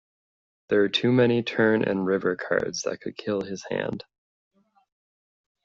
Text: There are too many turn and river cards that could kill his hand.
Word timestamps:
There 0.69 0.81
are 0.81 0.89
too 0.89 1.11
many 1.11 1.43
turn 1.43 1.83
and 1.83 2.07
river 2.07 2.35
cards 2.35 2.81
that 2.85 3.01
could 3.01 3.15
kill 3.15 3.41
his 3.41 3.63
hand. 3.69 4.03